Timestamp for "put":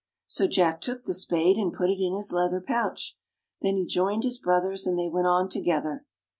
1.71-1.91